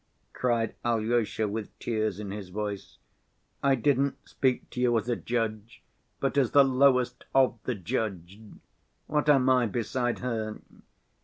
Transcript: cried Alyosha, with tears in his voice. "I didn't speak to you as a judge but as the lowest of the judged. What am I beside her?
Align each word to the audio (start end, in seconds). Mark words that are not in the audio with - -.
cried 0.33 0.73
Alyosha, 0.83 1.47
with 1.47 1.77
tears 1.77 2.19
in 2.19 2.31
his 2.31 2.49
voice. 2.49 2.97
"I 3.61 3.75
didn't 3.75 4.17
speak 4.27 4.67
to 4.71 4.81
you 4.81 4.97
as 4.97 5.07
a 5.07 5.15
judge 5.15 5.83
but 6.19 6.39
as 6.39 6.53
the 6.53 6.63
lowest 6.65 7.25
of 7.35 7.59
the 7.65 7.75
judged. 7.75 8.41
What 9.05 9.29
am 9.29 9.47
I 9.47 9.67
beside 9.67 10.17
her? 10.17 10.59